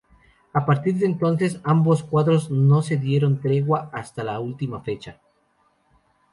A 0.51 0.65
partir 0.65 0.95
de 0.97 1.05
entonces, 1.05 1.59
ambos 1.63 2.01
cuadros 2.01 2.49
no 2.49 2.81
se 2.81 2.97
dieron 2.97 3.39
tregua, 3.39 3.91
hasta 3.93 4.23
la 4.23 4.39
última 4.39 4.81
fecha. 4.81 5.19